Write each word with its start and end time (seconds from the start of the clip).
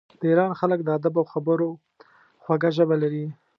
د 0.19 0.21
ایران 0.31 0.51
خلک 0.59 0.79
د 0.83 0.89
ادب 0.97 1.13
او 1.19 1.25
خبرو 1.33 1.69
خوږه 2.43 2.69
ژبه 2.77 2.95
لري. 3.03 3.25